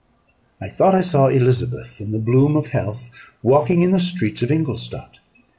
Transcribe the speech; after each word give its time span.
I 0.59 0.67
thought 0.67 0.95
I 0.95 1.01
saw 1.01 1.27
Elizabeth, 1.27 2.01
in 2.01 2.09
the 2.09 2.17
bloom 2.17 2.55
of 2.55 2.69
health, 2.69 3.11
walking 3.43 3.83
in 3.83 3.91
the 3.91 3.99
streets 3.99 4.41
of 4.41 4.49
Ingolstadt. 4.49 5.19